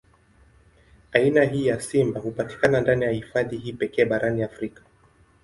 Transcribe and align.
Aina 1.13 1.43
hii 1.43 1.67
ya 1.67 1.79
simba 1.79 2.19
hupatikana 2.19 2.81
ndani 2.81 3.05
ya 3.05 3.11
hifadhi 3.11 3.57
hii 3.57 3.73
pekee 3.73 4.05
barani 4.05 4.43
Afrika. 4.43 4.81